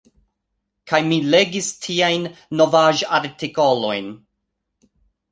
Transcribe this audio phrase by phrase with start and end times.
[0.91, 2.25] Kaj mi legis tiajn
[2.61, 4.09] novaĵ-artikolojn.